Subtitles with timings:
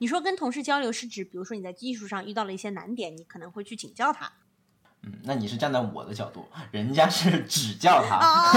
[0.00, 4.32] 你说跟同事交流是指，比如说你在技术上遇到了一些难点，你可能会去请教他。
[5.02, 8.16] 嗯，那你是站在我的角度，人家是指教他。
[8.16, 8.50] 啊，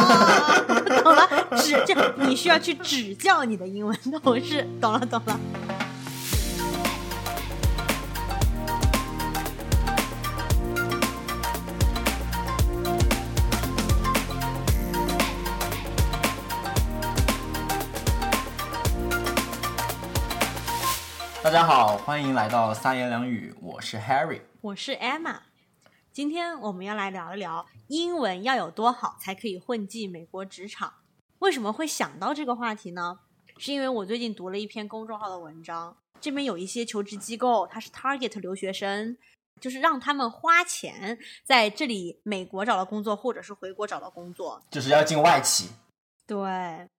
[1.04, 1.28] 懂了，
[1.58, 3.94] 指教你需要去指教你的英文
[4.24, 5.40] 同事，懂了懂了。
[21.54, 24.41] 家好，欢迎来到三言两语，我是 Harry。
[24.59, 25.38] 我是 Emma，
[26.11, 30.91] 今天我们要来聊一聊英文要有多好才可以混迹美国职场。
[31.38, 33.20] 为什么会想到这个话题呢？
[33.59, 39.16] 是因为我最近读了一篇公众号的文章，这边有一些求职机构，它是 target 留学生，
[39.61, 44.59] 就是让他们花钱在这里美国找到工作，或者是回国找到工作。
[44.72, 45.70] 就是要进外企，
[46.25, 46.89] 对，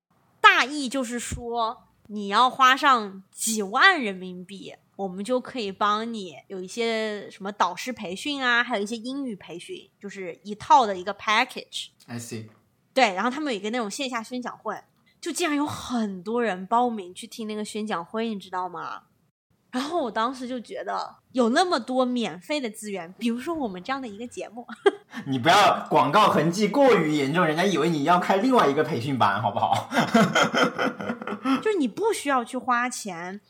[0.41, 11.89] 大意就是说，你要花上几万人民币，我们就可以帮你有一些什么导师培训啊，还有一些英语培训，就是一套的一个 package。
[12.07, 12.49] I see。
[12.93, 14.79] 对，然后他们有一个那种线下宣讲会，
[15.21, 19.03] 就竟然有很多人报名去听那个宣讲会，你知道吗？
[19.75, 24.65] 然后我当时就觉得有那么多免费的资源，比如说我们这样的一个节目，
[25.27, 29.91] 你不要广告痕迹过于严重，人家以为你要开另外一个培训班，好不好？
[31.61, 33.41] 就是你不需要去花钱，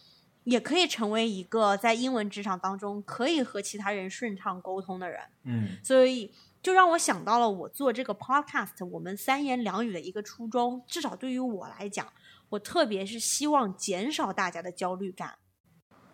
[0.45, 5.21] 也可以成为一个在英文职场当中可以和其他人顺畅沟通的人。
[5.45, 10.83] 嗯，所以就让我想到了我做这个 podcast，我们三言两语的一个初衷。
[10.89, 12.07] 至少对于我来讲，
[12.49, 15.35] 我特别是希望减少大家的焦虑感。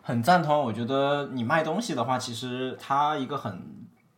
[0.03, 0.61] 很赞同。
[0.61, 3.62] 我觉得你卖东西的话，其实它一个很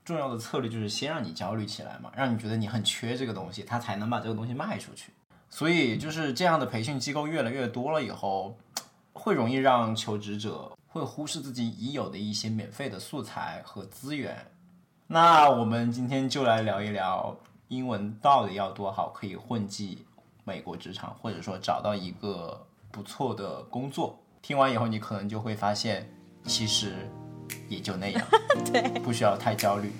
[0.05, 5.13] 重要的策略就是先让你焦虑起来嘛，让你觉得你很缺这个东西，它才能把这个东西卖出去。
[5.51, 8.57] 所以就是这样的培训机构越来越多了以后，
[9.13, 14.47] 会容易让求职者会忽视自己已有的一些免费的素材和资源。
[15.09, 17.37] 那我们今天就来聊一聊
[17.69, 20.07] 英文到底要多好，可以混迹
[20.45, 24.19] 美国职场，或者说找到一个不错的工作。
[24.43, 26.05] 听完以后，你可能就会发现，
[26.47, 27.09] 其实
[27.69, 28.27] 也就那样，
[28.73, 29.93] 对，不需要太焦虑。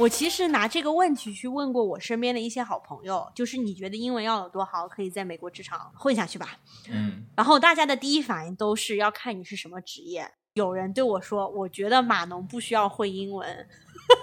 [0.00, 6.58] 我其实拿这个问题去问过我身边的一些好朋友，就是你觉得英文要有多好，可以在美国职场混下去吧？
[6.88, 10.26] 嗯，然后大家的第一反应都是要看你是什么职业。
[10.54, 13.68] 有人对我说：“我觉得码农不需要会英文。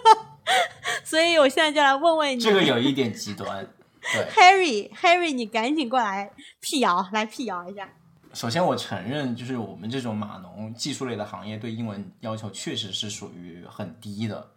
[1.05, 3.65] ”所以我现在就来问问你，这个有一点极端。
[4.01, 7.87] 对，Harry，Harry，你赶紧过来辟谣，来辟谣一下。
[8.33, 14.51] 首先我承认，就是我们这种码农技术类的行业对英文要求确实是属于很低的，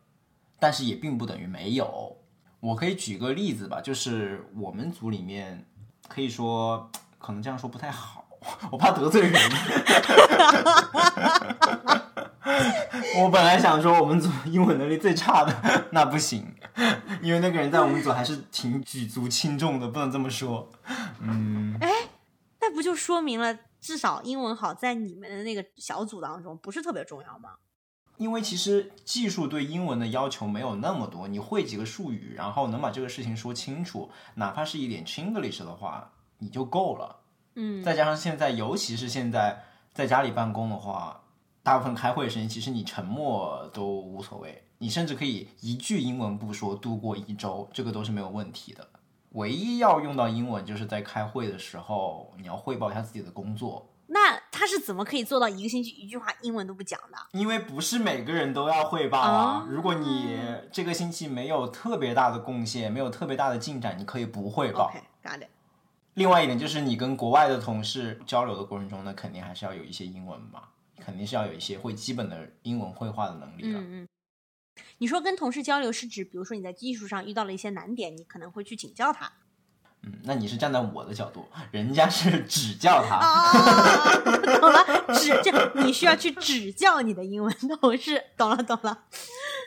[0.60, 2.16] 但是也并不等于没有。
[2.60, 5.66] 我可以举个例子吧，就是我们组里面
[6.06, 8.26] 可以说，可能这样说不太好，
[8.71, 9.41] 我怕得罪人。
[13.16, 16.54] 我本来想说我们组英文能力最差的，那不行，
[17.22, 20.71] 因为那个人在我们组还是挺举足轻重的，不能这么说。
[21.21, 21.88] 嗯，哎
[22.60, 27.50] 那不就说明了，至少英文好在你们的那个小组当中不是特别重要吗？
[28.21, 37.17] 因为其实技术对英文的要求没有那么多，你会几个术语，然后能把这个事情说清楚，哪怕是一点 Chinglish 的话，你就够了。
[37.55, 39.65] 嗯，再加上现在，尤其是现在
[39.95, 41.19] 在家里办公的话，
[41.63, 48.87] 大部分开会的时间，其实你沉默都无所谓，你甚至可以一句英文不说度过一周，这个都是没有问题的。
[49.31, 57.16] 唯一要用到英文，就是在开会的时候，你要汇报一下自己的工作，那他是怎么可以做到一个星期一句话英文都不讲的？
[57.32, 59.65] 因为不是每个人都要汇报啊。
[59.65, 60.38] 哦如果你
[60.71, 64.91] 这个星期没有特别大的贡献，没有特别大的进展，你可以不汇报。
[64.91, 65.48] OK，got、it。
[66.12, 70.65] 另外一点就是，你跟国外的同事交流的过程中呢，肯定还是要有一些英文嘛，
[71.01, 73.78] 肯定是要有一些会基本的英文绘画的能力的。
[73.78, 74.09] 嗯嗯。
[74.98, 79.33] 你说跟同事交流是指，比如说你在技术上遇到了一些难点，你可能会去请教他。
[80.03, 83.17] 嗯，那你是站在我的角度，人家是指教他。
[83.17, 83.53] 啊，
[84.61, 89.05] 懂了，指教你需要去指教你的英文同事，懂了懂了。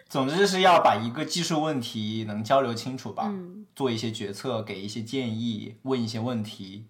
[0.10, 6.86] 总之是要把一个技术问题能交流清楚吧，嗯做一些决策，给一些建议，问一些问题，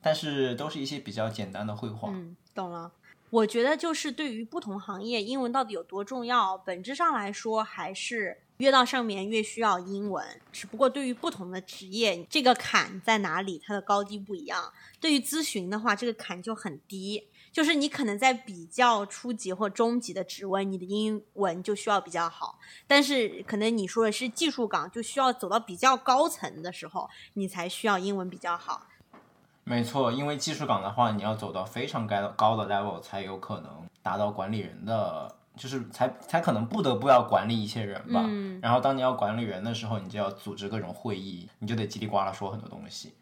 [0.00, 2.10] 但是都是一些比较简单的绘画。
[2.10, 2.92] 嗯，懂了。
[3.30, 10.24] 我觉得就是对于不同行业，英文到底有多重要，本质上来说还是越到上面越需要英文。
[10.50, 14.72] 只不过对于不同的职业，这个坎在哪里，它的高低不一样。
[14.98, 22.58] 对于咨询的话，这个坎就很低，就是你可能在比较初级或中级的职位，你的英文就需要比较好。
[22.86, 28.86] 但是可能你说的是技术岗，就需要走到比较高层的时候，你才需要英文比较好。
[29.68, 38.24] 没错，因为技术岗的话，你要走到非常高高的 level 才有可能达到管理人的，就是才才可能不得不要管理一些人吧。
[38.26, 43.12] 嗯然后当你要管理人的时候，你就要组织各种会议，你就得叽里呱啦说很多东西。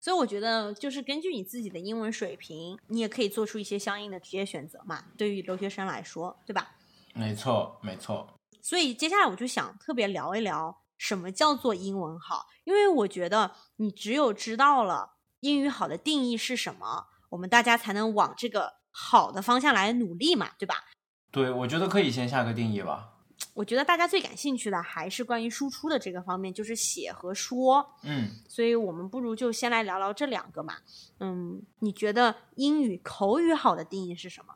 [0.00, 5.02] 所以我觉得，就是根据你自己的英文水平，你也可以做出一些相应的职业选择嘛。
[5.18, 6.76] 对于留学生来说，对吧？
[7.14, 8.28] 没错，没错。
[8.62, 20.84] 所以接下来我就想特别聊一聊什么叫做英文好，因为我觉得你只有知道了英语好的定义是什么，我们大家才能往这个好的方向来努力嘛，对吧？
[21.30, 23.12] 对，我觉得可以先下个定义吧。
[23.52, 27.94] 我觉得大家最感兴趣的还是关于输出的这个方面，就是写和说。
[28.02, 30.74] 嗯，所以我们不如就先来聊聊这两个嘛。
[31.20, 34.54] 嗯，你觉得英语口语好的定义是什么？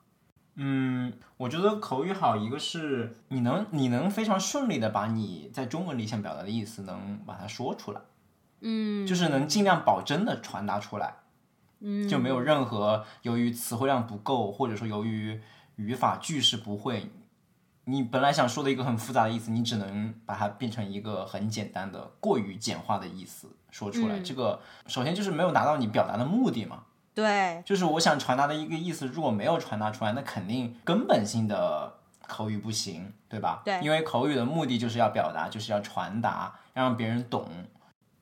[0.57, 8.01] 嗯，我觉得口语好，一个是你能你能非常顺利的把你在中文里想表达的意思能把它说出来，
[8.61, 11.15] 嗯，就是能尽量保真的传达出来，
[11.81, 15.41] 嗯，就没有任何由于词汇量不够，或者说由于
[15.77, 17.11] 语法句式不会，
[17.85, 24.19] 你本来想说的一个很复杂的意思，你只能把它变成一个很简单的、过于简化的意思说出来。
[24.19, 26.85] 嗯这个首先就是没有达到你表达的目的嘛。
[27.13, 31.95] 对，就是我想传达的一个意思，如果没有传达出来，那肯定根本性的
[32.27, 33.63] 口语不行，对吧？
[33.65, 37.49] 对因为口语的目的就是要表达，就是要传达，让别人懂。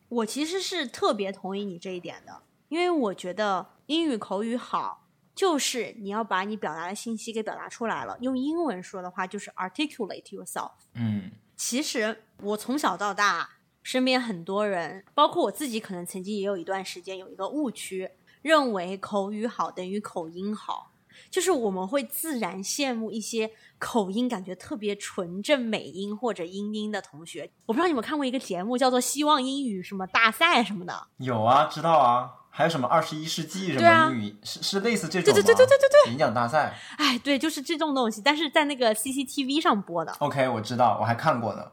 [0.09, 8.17] 我其实是特别同意你这一点的，因为我觉得英语口语好，就是你要把你表达的信息给表达出来了。
[8.21, 10.73] 用英文说的话，就是 articulate yourself。
[10.95, 13.51] 嗯其实我从小到大，
[13.83, 18.11] 身边很多人，包括我自己，可能曾经也有一段时间有一个误区，
[18.43, 20.88] 认为口语好等于口音好，
[21.31, 27.51] 就是我们会自然羡慕一些口音感觉特别纯正美音或者英音的同学。
[27.67, 32.35] 我不知道你们看过一个节目叫做《希望英语》什么大赛什么的，有啊，知道啊。
[32.51, 35.33] 还有什么二十一世纪什么英语，是是类似这种？
[35.33, 36.77] 对对对对对对对，演讲大赛。
[36.97, 40.11] 哎，对，就是这种东西，但是在那个 CCTV 上播的。
[40.19, 41.71] OK，我知道，我还看过呢，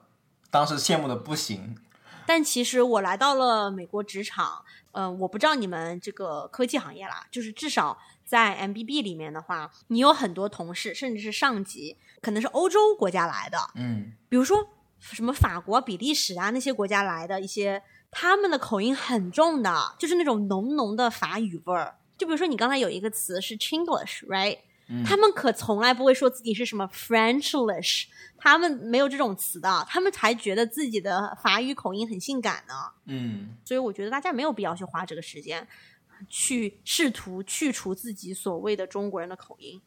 [0.51, 1.75] 当时羡慕的不行。
[2.27, 14.67] 但其实我来到了美国职场，嗯、我不知道你们这个科技行业啦，就是至少在 MBB 里面的话，你有很多同事，甚至是上级，可能是欧洲国家来的，嗯比如说
[14.99, 21.95] 什么法国、比利时啊那些国家来的一些，他们的口音很重的，就是那种浓浓的法语味儿。
[22.17, 24.57] 就比如说你刚才有一个词是 Chinglish，right？、
[24.87, 28.05] 嗯他们可从来不会说自己是什么 Frenchlish，
[28.37, 32.73] 他们没有这种词的，他们才觉得自己的法语口音很性感呢。
[33.05, 35.67] 嗯，所以我觉得大家没有必要去花这个时间
[36.29, 39.81] 去试图去除自己所谓的中国人的口音，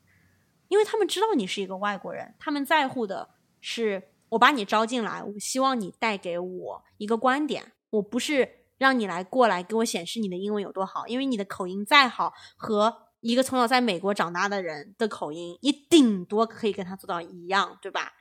[0.69, 3.30] 因为他们知道你是一个外国人，他们在乎的
[3.60, 13.08] 是我把你招进来，我希望你带给我一个观点，我不是让你来过来给我显示你的英文有多好，因为你的口音再好和。
[13.20, 18.12] 一个从小在美国长大的人的口音，你顶多可以跟他做到一样，对吧？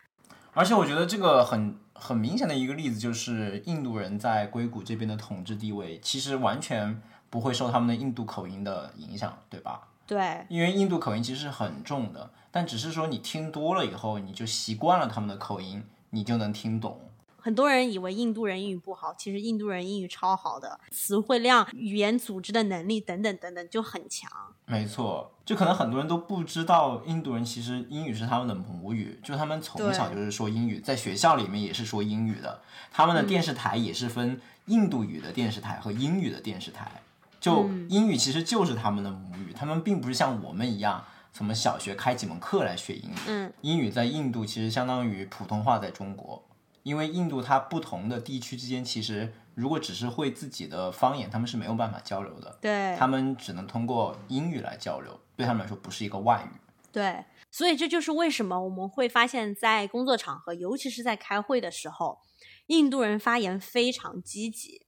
[0.53, 6.99] 而且我觉得这个很很明显的一个例子就是印度人在硅谷这边的统治地位，其实完全
[7.29, 9.87] 不会受他们的印度口音的影响，对吧？
[10.05, 17.01] 对，因为印度口音其实是很重的，但只是说你听多了以后，你就习惯了他们的口音，你就能听懂。
[17.39, 24.29] 很多人以为印度人英语不好，其实印度人英语超好的，词汇量、语言组织的能力等等等等就很强。
[24.65, 32.61] 没错，就可能很多人都不知道，印度人其实英语是他们的母语，就他们从小就是说英语，在学校里面也是说英语的。
[32.91, 36.91] 他们的电视台也是分印度语的电视台和英语的电视台，
[37.39, 41.03] 就英语其实就是他们的母语，他们并不是像我们一样，
[41.33, 43.15] 什么小学开几门课来学英语。
[43.27, 46.43] 嗯，英语在印度其实相当于普通话在中国，
[46.83, 52.57] 因为印度它不同的地区之间，其实如果只是会自己的方言，他们是没有办法交流的。
[52.59, 56.57] 对，他们只能通过英语来交流，对他们来说不是一个外语。
[56.91, 62.21] 对，所以这就是为什么我们会发现，在工作场合，尤其是在开会的时候，
[62.67, 64.86] 印度人发言非常积极。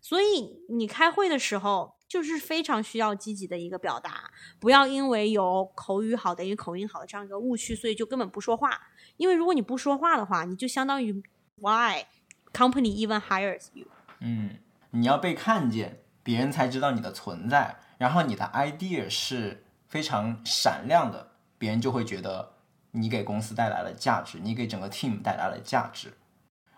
[0.00, 8.80] 所以你开会的时候，就是非常需要积极的一个表达，不要因为有口语好等于口音好的这样一个误区，所以就根本不说话。
[9.16, 11.12] 因为如果你不说话的话，你就相当于
[11.56, 12.06] why
[12.52, 13.86] company even hires you。
[14.20, 14.58] 嗯，
[14.90, 22.54] 你要被看见，别人才知道你的存在，然后你的 idea 是非常闪亮的，别人就会觉得
[22.92, 26.14] 你给公司带来了价值，你给整个 team 带来了价值。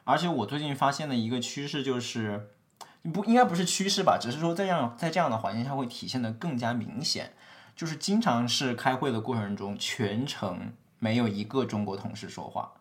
[0.04, 2.50] 而且我最近发现的一个趋势就是，
[3.10, 7.32] 不应该不是趋势吧，只是说在这样在这样的环境下会体现的更加明显，
[7.74, 12.72] 就是经常是开会的过程中，全程没有一个中国同事说话，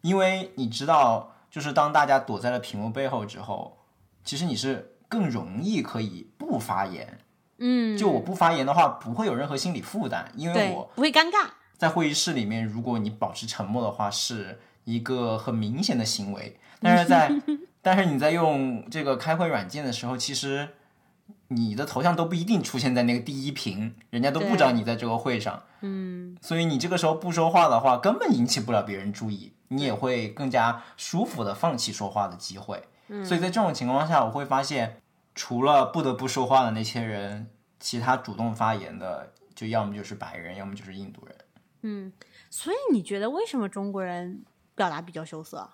[0.00, 3.78] 因为你知道，就是当大家躲在了屏幕背后之后，
[4.24, 7.18] 其实你是更容易可以不发言。
[7.58, 11.48] 嗯，就我不发言的话，不会有任何心理负担，因为我不会尴尬。
[11.76, 16.58] 在会议室里面，如果你保持沉默的话，是一个很明显的行为。
[16.80, 17.32] 但是在
[17.90, 20.68] 但是你在用这个开会软件的时候，其实
[21.46, 25.62] 你的头像都不一定出现在那个第一屏，人家都不知道你在这个会上。
[25.80, 32.84] 嗯，所以你这个时候不说话的话，根本引起不了别人注意，你也会更加舒服的放弃说话的机会。
[33.24, 35.00] 所以在这种情况下，我会发现，
[35.34, 37.48] 除了不得不说话的那些人，
[37.80, 41.34] 其他主动发言的，就要么就是白人，要么就是印度人。
[41.80, 42.12] 嗯
[42.50, 45.70] 所以你觉得为什么中国人表达比较羞涩？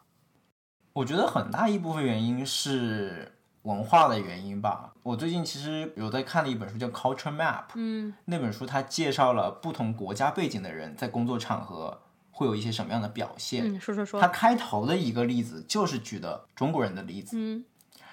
[0.95, 3.33] 我觉得很大一部分原因是
[3.63, 4.93] 文化的原因吧。
[5.03, 13.75] 我最近其实有在看的一本书叫《Culture Map》，嗯那本书它介绍了不同国家背景的人在工作场合会有一些什么样的表现。
[13.75, 14.29] 嗯，说说说它。
[14.29, 17.65] 开头的一个例子就是举的中国人的例子，嗯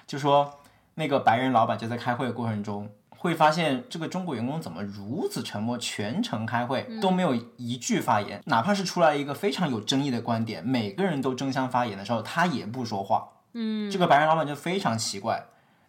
[0.08, 0.60] 就说
[0.96, 2.90] 那个白人老板就在开会的过程中。
[3.22, 13.30] 会发现这个中国员工怎么如此沉默，全程开会都没有一句发言，哪怕是出来一个非常有争议的观点，每个人都争相发言的时候，他也不说话。
[13.54, 15.46] 嗯这个白人老板就非常奇怪，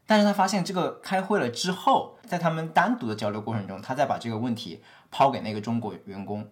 [0.07, 6.47] 但是他发现这个开会了之后，在他们单独的交流过程中，他再把这个问题抛给那个中国员工，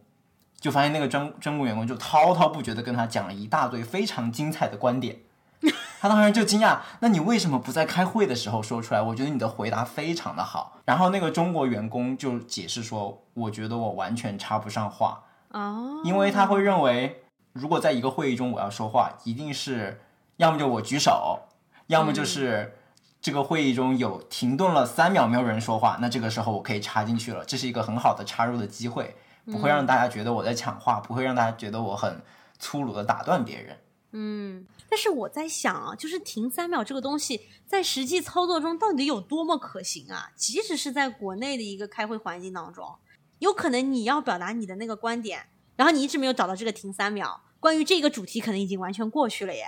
[0.58, 5.18] 就发现那个中中国员工就滔滔不绝的跟他讲了一大堆非常精彩的观点。
[6.00, 9.02] 他当时就惊讶，那你为什么不在开会的时候说出来？
[9.02, 10.78] 我觉得你的回答非常的好。
[10.86, 20.00] 然后那个中国员工就解释说，我觉得我完全插不上话，哦，因为他会认为，如果在一个会议中我要说话，一定是
[20.38, 21.40] 要么就我举手，
[21.88, 22.76] 要么就是
[23.20, 29.14] 这个会议中有停顿了三秒没有人说话，那这个时候我可以插进去了，这是一个很好的插入的机会，
[29.44, 32.22] 不会让大家觉得我在抢话，不会让大家觉得我很
[32.58, 33.76] 粗鲁的打断别人。
[34.12, 40.30] 嗯，但是我在想啊，就是停三秒这个东西，在实际操作中到底有多么可行啊？
[40.34, 42.96] 即使是在国内的一个开会环境当中，
[43.38, 49.66] 有可能你要表达你的那个观点，然后你一直没有找到这个停三秒，关于这个主题可能已经完全过去了耶。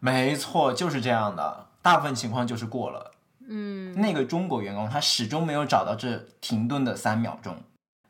[0.00, 3.12] 没错，就是这样的，大部分情况就是过了。
[3.48, 7.56] 嗯那个中国员工他始终没有找到这停顿的三秒钟，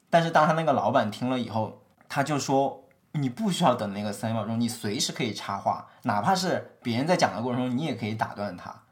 [0.08, 2.81] 但是当他那个老板听了以后，他就说
[3.12, 8.84] ：“你不需要等那个三秒钟，你随时可以插话，哪怕是别人在讲的过程中，你也可以打断他。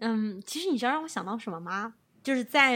[0.00, 1.94] 嗯，其实你知道让我想到什么吗？
[2.22, 2.72] 就是在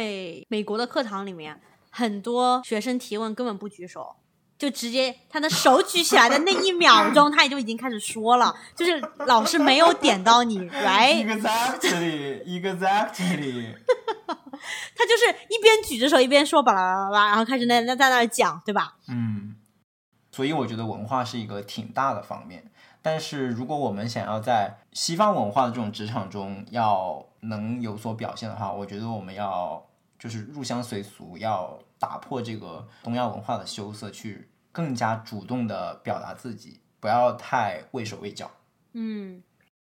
[0.49, 1.61] 美国的课堂里面，
[1.91, 4.17] 很多学生提问根本不举手，
[4.59, 13.75] 就直接他的手举起来的那一秒钟， 他也就已经开始说了，就是老师没有点到你，right？Exactly, exactly。
[14.97, 18.97] 他就是一边举着手一边说巴拉巴拉巴拉，然后开始那那在那儿讲，对吧？
[19.09, 19.55] 嗯，
[20.37, 22.71] 所以我觉得文化是一个挺大的方面。
[23.01, 29.83] 但是如果我们想要在西方文化的这种职场中要能有所表现的话，我觉得我们要
[30.19, 38.51] 就是入乡随俗，要打破这个东亚文化的羞涩，去更加主动的表达自己，不要太畏手畏脚。
[38.93, 39.43] 嗯，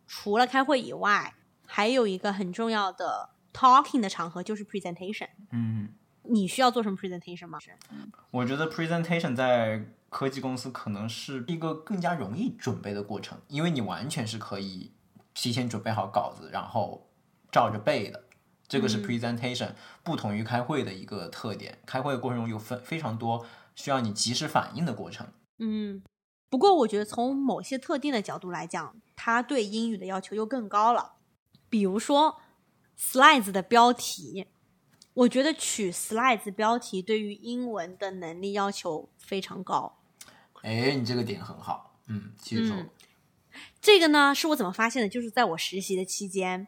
[0.06, 1.36] 除了开会以外，
[1.66, 5.30] 还有一个很重要的 talking 的场合就是 presentation。
[5.52, 5.94] 嗯，
[6.24, 7.60] 你需要做什么 presentation 吗？
[8.32, 14.92] 我觉得 presentation 在科技公司可能是一个更加容易准备的过程，因为你完全是可以
[15.34, 17.10] 提前准备好稿子，然后
[17.52, 18.26] 照着背的。
[18.66, 19.72] 这个是 presentation，、
[20.04, 21.78] 不同于开会的一个特点。
[21.86, 25.28] 开会的过程中有非非常多需要你及时反应的过程。
[25.60, 26.02] 嗯，
[26.50, 31.18] 不过我觉得从某些特定的角度来讲，它对英语的要求又更高了。
[31.70, 32.40] 比如说
[32.98, 34.48] slides 的标题，
[35.14, 40.00] 我觉得取 slides 标题对于英文的能力要求非常高。
[40.62, 42.76] 哎，你这个点很好，嗯，继续说。
[42.76, 42.90] 嗯
[43.80, 45.08] 这个呢，是我怎么发现的？
[45.08, 46.68] 就是在我实习的期间，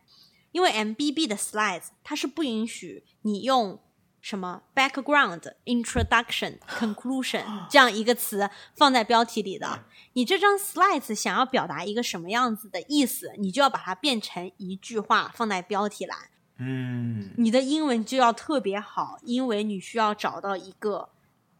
[0.52, 3.80] 因为 MBB 的 slides 它是不允许你用
[4.22, 9.86] 什么 background、introduction、conclusion 这样一个词放在标题里的。
[10.14, 16.30] 你这张 slides 想要表达一个什么样子的意思，你就要把它变成一句话放在标题栏。
[16.58, 21.10] 嗯你的英文就要特别好，因为你需要找到一个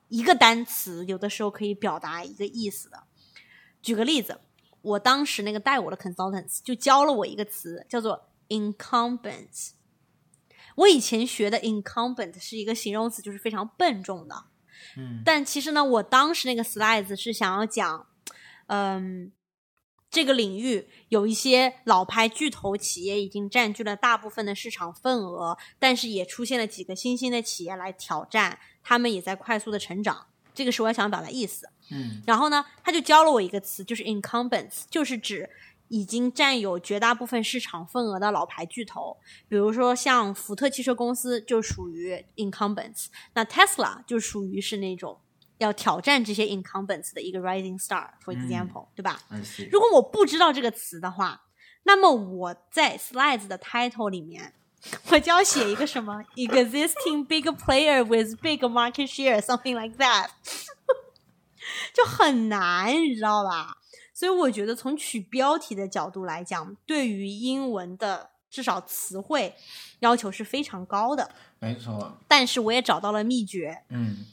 [0.08, 3.04] 一个单词，有的时候可以表达一个意思的。
[3.82, 4.40] 举个例子，
[4.82, 9.72] 我当时那个带我的 consultants 就教了我一个词，叫做 incumbents。
[10.76, 14.46] 我以前学的 incumbent 是一个形容词，就是非常笨重的。
[14.98, 18.08] 嗯但其实呢，我当时那个 slides 是想要讲，
[18.68, 19.32] 嗯，
[20.16, 30.28] 这个领域有一些老牌巨头企业已经占据了大部分的市场份额，但是也出现了几个新兴的企业来挑战，他们也在快速的成长。
[30.54, 31.68] 这个是我想表达意思。
[31.92, 35.50] 嗯然后呢，他就教了我一个词，就是 incumbents，就是指
[35.90, 39.18] 已经占有绝大部分市场份额的老牌巨头。
[39.50, 45.20] 比如说像福特汽车公司就属于 incumbents，那 Tesla 就属于是那种
[45.58, 49.20] 要挑战这些 incumbents 的一个 rising star，for 嗯 example，、对吧
[49.72, 51.42] 如果我不知道这个词的话，
[51.84, 54.54] 那么我在 slides 的 title 里面，
[55.10, 60.30] 我就要写一个什么 existing big player with big market share，something like that，
[61.94, 63.78] 就很难，你知道吧？
[64.14, 69.54] 所以我觉得从取标题的角度来讲，对于英文的至少词汇
[70.00, 71.30] 要求是非常高的。
[71.60, 74.26] 没错，但是我也找到了秘诀，嗯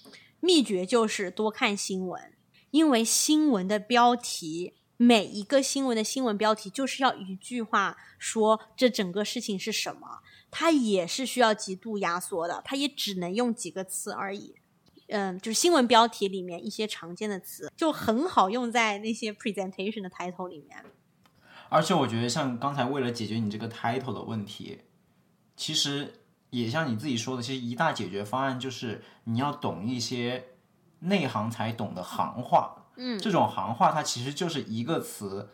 [0.43, 2.33] 秘诀就是多看新闻，
[2.73, 10.21] 因为新闻的标题，每一个新闻的新闻标题就是要一句话说这整个事情是什么，
[10.51, 14.57] 它也是需要极度压缩的，它也只能用几个词而已。
[15.07, 20.85] 嗯，就是新闻标题里面一些常见的词，就很好用在那些 presentation 的 title 里面。
[21.69, 24.81] 而且我觉得，像刚才为了解决你这个 title 的问题，
[25.57, 26.22] 其实
[26.53, 30.45] 也像你自己说的，其实一大解决方案就是你要懂一些
[31.01, 32.77] 内行才懂的行话。
[32.97, 35.49] 嗯，这种行话它其实就是一个词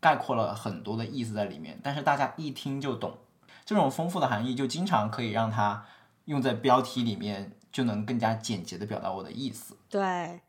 [0.00, 3.16] 概括了很多的意思在里面，但是大家一听就懂。
[3.64, 5.86] 这种丰富的含义就经常可以让它
[6.26, 9.78] 用在标题里面，就能更加简洁的表达我的意思。
[9.88, 10.42] 对，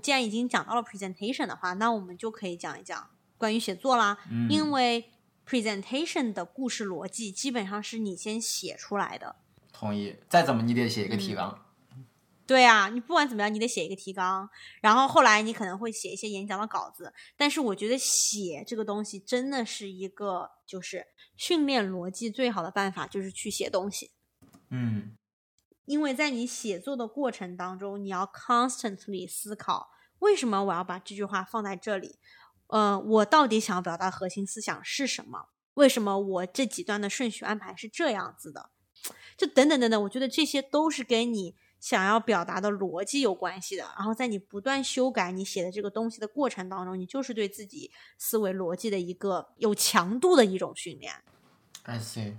[0.00, 4.16] 既然已经讲到了 presentation 的话，那我们就可以讲一讲关于写作啦。
[4.30, 5.10] 嗯因为
[5.46, 9.36] presentation 的故事逻辑基本上是你先写出来的。
[9.72, 10.16] 同意。
[10.28, 11.66] 再怎么你得写一个嗯提纲。
[12.46, 17.14] 对啊，你不管怎么样，你得写一个提纲，然后后来你可能会写一些演讲的稿子。
[17.36, 21.06] 但是我觉得写这个东西真的是一个，就是
[21.36, 24.10] 训练逻辑最好的办法，就是去写东西。
[24.68, 25.16] 嗯
[25.84, 32.18] 因为在你写作的过程当中，你要 constantly 思考，为什么我要把这句话放在这里？
[32.70, 35.46] 呃，我到底想要表达核心思想是什么？
[35.74, 38.70] 为什么我这几段的顺序安排是这样子的？
[39.36, 43.84] 就等等等等，我觉得这些都是跟你想要表达的逻辑有关系的。
[43.96, 51.14] 然后在你不断修改你写的这个东西的过程当中，你就是对自己思维逻辑的一个有强度的一种训练。
[51.84, 52.34] ，I see。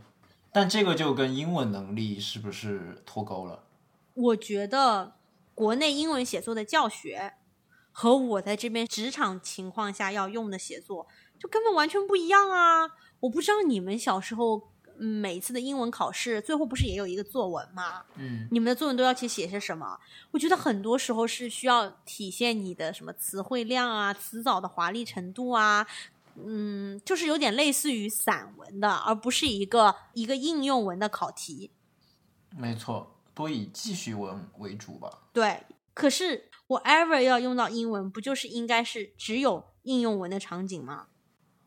[0.54, 3.63] 但这个就跟英文能力是不是脱钩了？
[4.13, 5.15] 我觉得
[5.56, 7.34] 国内英文写作的教学
[7.92, 11.08] 和我在这边职场情况下要用的写作
[11.40, 12.90] 就根本完全不一样啊！
[13.20, 18.04] 我不知道你们小时候嗯每次的英文考试最后不是也有一个作文吗？
[18.16, 20.00] 嗯你们的作文都要去写些什么？
[20.32, 25.88] 我觉得很多时候是需要体现你的什么词汇量啊、词藻的华丽程度啊，
[26.36, 31.72] 嗯，就是有点类似于散文的，而不是一个一个应用文的考题。
[32.56, 35.10] 没错，多以记叙文为主吧。
[35.34, 41.08] 对，可是我 ever 要用到英文，不就是应该是只有应用文的场景吗？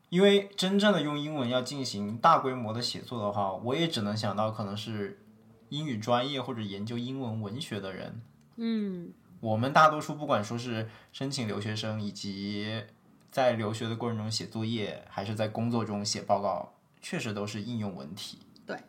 [0.09, 5.23] 因为真正的用英文要进行大规模的写作的话，我也只能想到可能是
[5.69, 8.19] 英语专业或者研究英文文学的人。
[8.55, 12.81] 嗯，我们大多数不管说是申请留学生，以及
[13.29, 18.39] 在留学的过程中写作业，还是在工作中写报告，确实都是应用文体。
[18.65, 18.79] 对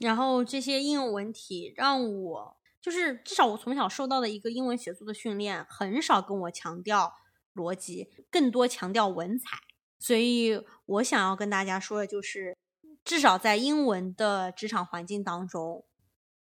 [0.00, 7.14] 然后这些应用文体让我就是至少我从小受到的一个英文写作的训练，很少跟我强调
[7.54, 9.58] 逻辑，更多强调文采。
[10.00, 12.56] 所以我想要跟大家说的就是，
[13.04, 15.84] 至少在英文的职场环境当中，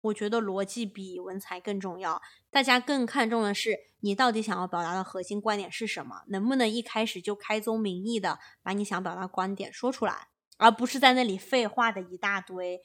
[0.01, 2.19] 我觉得逻辑比文采更重要。
[2.49, 12.81] 大家更看重的是你到底想要表达的核心观点是什么，能不能一开始就开宗明义的把你想表达观点说出来，而不是在那里废话的一大堆。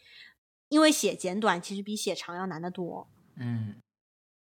[0.68, 3.08] 因为写简短其实比写长要难得多。
[3.36, 3.76] 嗯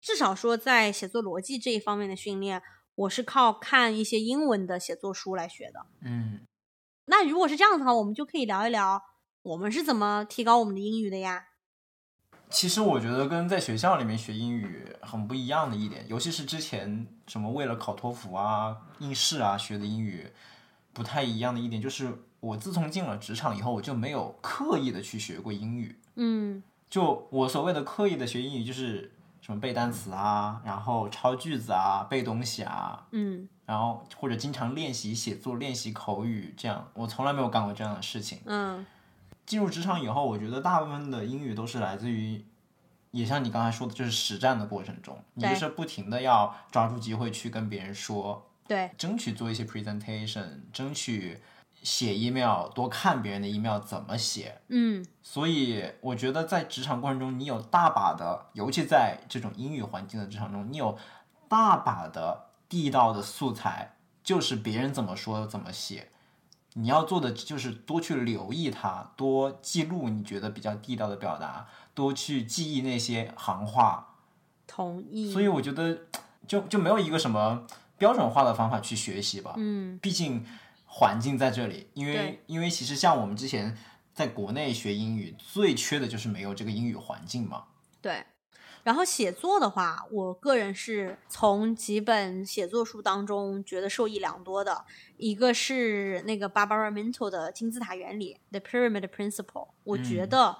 [0.02, 2.62] 至少说在写作逻辑这一方面的训练，
[2.96, 5.86] 我是靠看一些英文的写作书来学的。
[6.02, 6.42] 嗯，
[7.06, 9.02] 那如果是这样的话，我们就可以聊一聊
[9.44, 11.50] 我们是怎么提高我们的英语的呀？
[12.50, 20.30] 其实我觉得跟在学校里面学英语很不一样的一点，尤其是之前什么为了考托福啊、应试啊学的英语，
[20.92, 25.98] 不太一样的一点就是，我自从进了职场以后，我就没有刻意的去学过英语。
[26.16, 26.62] 嗯
[26.92, 33.48] 就我所谓的刻意的学英语，就是什么背单词啊，然后抄句子啊，背东西啊，嗯。
[33.66, 38.42] 然后或者经常练习写作、练习口语，这样我从来没有干过这样的事情。
[38.46, 38.86] 嗯。
[39.46, 42.44] 进入职场以后，我觉得大部分的英语都是来自于，
[43.12, 51.40] 也像你刚才说的，就是实战的过程中，你就是不停的要抓住机会去跟别人说，对，争取做一些 presentation，争取
[51.84, 54.62] 写 email，多看别人的 email 怎么写。
[54.68, 60.98] 嗯，所以我觉得在职场过程中，你有大把的，尤其在这种英语环境的职场中，你有
[61.48, 66.10] 大把的地道的素材，就是别人怎么说怎么写。
[66.74, 74.16] 你要做的就是多去留意它，多记录你觉得比较地道的表达，多去记忆那些行话。
[74.68, 75.34] 同意。
[75.34, 75.98] 所以我觉得
[76.48, 77.66] 就就没有一个什么
[77.98, 79.54] 标准化的方法去学习吧。
[79.58, 80.46] 嗯，毕竟
[80.94, 83.78] 环境在这里，因为因为其实像我们之前
[84.14, 87.64] 在国内学英语，最缺的就是没有这个英语环境嘛。
[88.02, 88.26] 对。
[88.84, 94.86] 然后写作的话，我个人是从几本写作书当中觉得受益良多的。
[95.18, 100.58] 一个是那个 Barbara Minto 的金字塔原理 （The Pyramid Principle），我觉得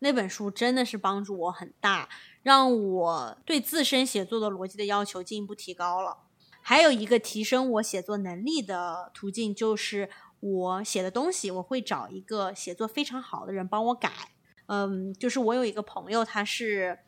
[0.00, 2.10] 那本书真的是帮助我很大，
[2.42, 6.18] 让我对自身写作的逻辑的要求进一步提高了。
[6.68, 14.10] 还有一个提升我写作能力的途径，就是我写的东西，我会找一个写作非常好的人帮我改。
[14.66, 16.98] 嗯，就是我有一个朋友，他是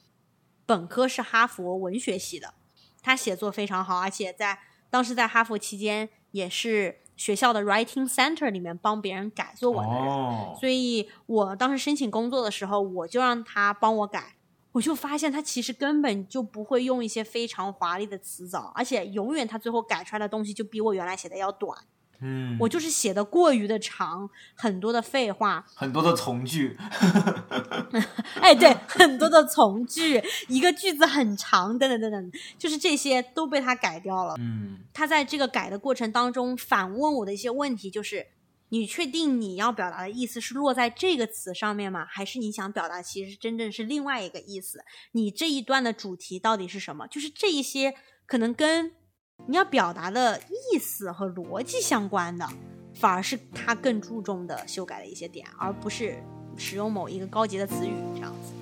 [0.64, 2.55] 本科是哈佛文学系的，
[3.03, 10.05] 他写作非常好，而且在当时在哈佛期间也是学校的 writing center 里面帮别人改作文的人。
[10.07, 14.37] 哦，所以我当时申请工作的时候，我就让他帮我改，
[14.72, 21.76] 我就发现他其实根本就不会用一些非常华丽的词藻，而且永远他最后改出来的东西就比我原来写的要短。
[22.20, 26.76] 嗯，我就是写的过于的长，很多的废话，很多的从句，
[28.42, 34.35] 哎，对，很多的从句，一个句子很长，等等等等，就是这些都被他改掉了。
[34.38, 38.26] 嗯他在这个改的过程当中反问我的一些问题，就是
[38.70, 42.04] 你确定你要表达的意思是落在这个词上面吗？
[42.09, 44.78] 还是你想表达其实真正是另外一个意思？
[45.12, 47.07] 你这一段的主题到底是什么？
[47.07, 47.94] 就是这一些
[48.26, 48.92] 可能跟
[49.46, 52.46] 你要表达的意思和逻辑相关的，
[52.94, 56.22] 反而是他更注重的修改的一些点，而不是
[56.57, 58.52] 使用某一个高级的词语这样子。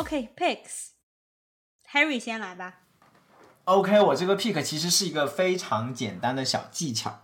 [0.00, 2.78] OK，picks，Harry、先来吧。
[3.64, 7.20] OK，我这个 pick 其实是一个非常简单的小技巧，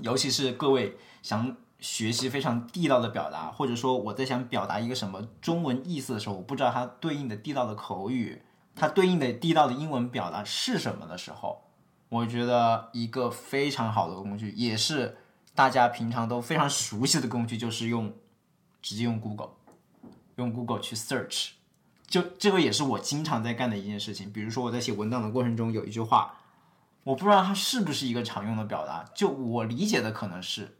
[0.00, 8.42] 尤其是各位想学习非常地道的表达，或者说我在想表达一个什么中文意思的时候，我不知道它对应的地道的口语，
[8.76, 11.64] 它对应的地道的英文表达是什么的时候，
[12.08, 15.18] 我觉得一个非常好的工具，也是
[15.56, 18.14] 大家平常都非常熟悉的工具，就是用
[18.80, 19.50] 直接用 Google，
[20.36, 21.54] 用 Google 去 search。
[22.14, 24.32] 就这个也是我经常在干的一件事情。
[24.32, 26.36] 比如说我在写文档的过程中，有一句话，
[27.02, 30.76] 我不知道它是不是一个常用的表达，就我理解的可能是，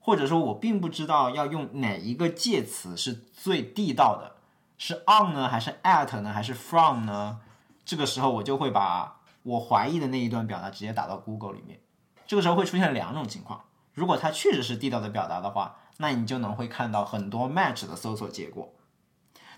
[0.00, 4.36] 或者说我并不知道要用哪一个介词是最地道的，
[4.76, 7.40] 是 on 呢，还是 at 呢，还是 from 呢？
[7.86, 11.80] 这个时候我就会把我怀疑的那一段表达直接打到 Google 里面。
[12.26, 18.70] 这个时候会出现两种情况，如果它确实是地道的表达的话，那你就能会看到很多 match 的搜索结果。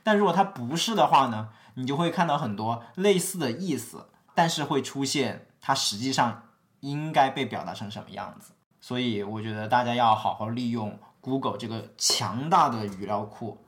[0.03, 6.49] 但如果它不是的话呢，你就会看到很多类似的意思，但是会出现它实际上
[6.81, 8.53] 应该被表达成什么样子。
[8.81, 13.59] 所以我觉得大家要好好利用 Google 这个强大的语料库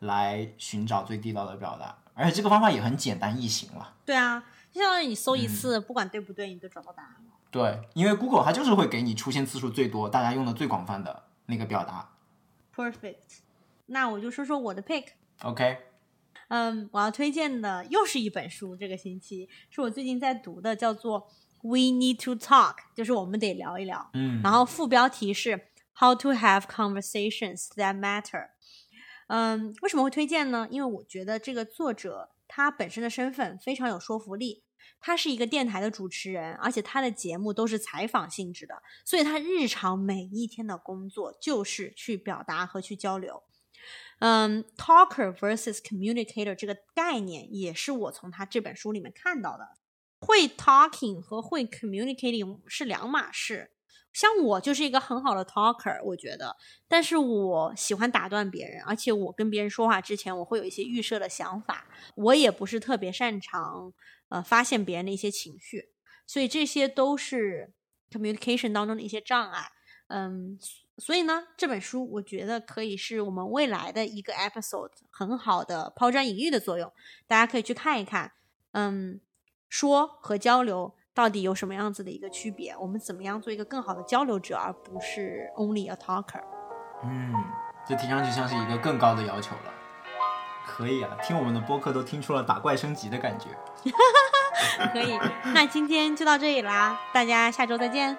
[0.00, 3.94] 来寻找最地道的表达，而且这个方法也很简单易行了。
[4.04, 7.32] 对啊，就相当于你搜一次，不管对不对，你都找到答案了。
[7.52, 12.08] 对，因为 Google 它就是会给你出现次数最多、大家用的最广泛的那个表达。
[12.74, 13.38] Perfect。
[13.86, 15.10] 那我就说说我的 pick。
[15.42, 15.78] OK，
[16.48, 21.20] 嗯，我要推荐的又是一本书，这个星期是我最近在读的，叫做
[21.62, 24.10] 《We Need to Talk》，就是我们得聊一聊。
[24.14, 25.68] 嗯，然后副标题是
[25.98, 28.50] How to Have Conversations That Matter。
[29.26, 30.68] 嗯，为什么会推荐呢？
[30.70, 34.62] 因为我觉得这个作者他本身的身份非常有说服力。
[35.00, 43.42] 他是一个电台的主持人，而且他的节目都是采访性质的，所以他日常每一天的工作就是去表达和去交流。
[44.20, 49.66] 嗯，talker versus communicator 这个概念也是我从他这本书里面看到的。
[50.20, 53.72] 会 talking 和会 communicating 是两码事。
[54.12, 63.92] 像我就是一个很好的 talker，我觉得，但是我喜欢打断别人，而且我跟别人说话之前，我会有一些预设的想法，我也不是特别擅长
[64.28, 65.90] 呃发现别人的一些情绪，
[66.26, 67.74] 所以这些都是
[68.08, 69.72] communication 当中的一些障碍。
[70.16, 70.56] 嗯，
[70.96, 76.92] 所以呢，这本书我觉得可以是我们未来的一个 episode 很好的抛砖引玉的作用，
[77.26, 78.30] 大家可以去看一看。
[78.70, 79.20] 嗯，
[79.68, 82.76] 说和交流到底有什么样子的一个区别？
[82.76, 86.44] 我们怎么样做一个更好的交流者，而不是 only a talker？
[87.02, 87.34] 嗯，
[87.84, 89.74] 这听上去像是一个更高的要求了。
[90.64, 93.48] 可以啊，听我们的播客都听出了打怪升级的感觉。
[94.92, 95.18] 可以，
[95.52, 98.16] 那今天就到这里啦，大家下周再见。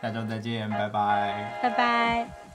[0.00, 1.50] 下周再见，拜拜。
[1.60, 2.47] 拜拜。